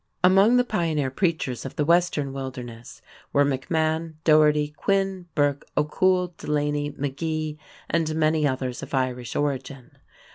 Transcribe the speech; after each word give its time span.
Among 0.23 0.57
the 0.57 0.63
pioneer 0.63 1.11
preachers 1.11 1.63
of 1.63 1.75
the 1.75 1.85
western 1.85 2.33
wilderness 2.33 3.03
were 3.31 3.45
McMahon, 3.45 4.15
Dougherty, 4.23 4.69
Quinn, 4.69 5.27
Burke, 5.35 5.63
O'Cool, 5.77 6.33
Delaney, 6.39 6.93
McGee, 6.93 7.59
and 7.87 8.15
many 8.15 8.47
others 8.47 8.81
of 8.81 8.95
Irish 8.95 9.35
origin. 9.35 9.99